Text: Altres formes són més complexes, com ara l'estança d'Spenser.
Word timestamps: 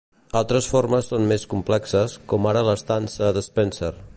Altres 0.39 0.69
formes 0.69 1.09
són 1.11 1.27
més 1.31 1.45
complexes, 1.51 2.15
com 2.33 2.49
ara 2.53 2.65
l'estança 2.71 3.31
d'Spenser. 3.39 3.93